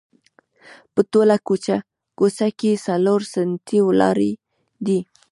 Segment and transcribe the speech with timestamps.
[0.93, 1.35] په ټوله
[2.19, 4.31] کوڅه کې څلور ستنې ولاړې
[4.85, 4.99] دي.